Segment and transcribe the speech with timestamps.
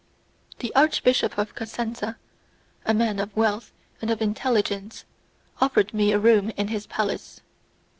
[0.57, 2.15] The Archbishop of Cosenza,
[2.87, 5.05] a man of wealth and of intelligence,
[5.61, 7.41] offered me a room in his palace.